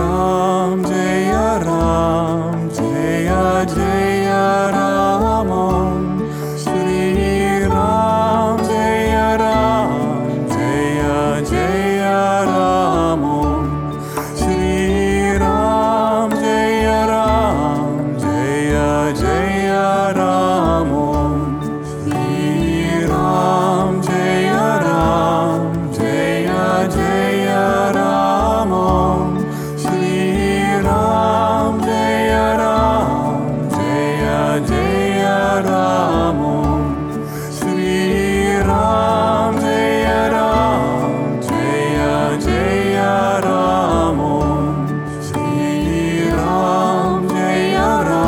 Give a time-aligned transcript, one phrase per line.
[0.00, 0.29] now.